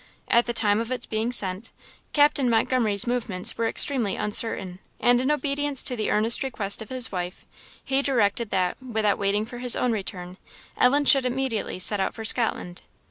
At 0.29 0.47
the 0.47 0.51
time 0.53 0.79
of 0.79 0.91
its 0.91 1.05
being 1.05 1.31
sent, 1.31 1.69
Captain 2.11 2.49
Montgomery's 2.49 3.05
movements 3.05 3.55
were 3.55 3.67
extremely 3.67 4.15
uncertain; 4.15 4.79
and, 4.99 5.21
in 5.21 5.29
obedience 5.29 5.83
to 5.83 5.95
the 5.95 6.09
earnest 6.09 6.41
request 6.43 6.81
of 6.81 6.89
his 6.89 7.11
wife, 7.11 7.45
he 7.83 8.01
directed 8.01 8.49
that, 8.49 8.81
without 8.81 9.19
waiting 9.19 9.45
for 9.45 9.59
his 9.59 9.75
own 9.75 9.91
return, 9.91 10.37
Ellen 10.75 11.05
should 11.05 11.23
immediately 11.27 11.77
set 11.77 11.99
out 11.99 12.15
for 12.15 12.25
Scotland. 12.25 12.81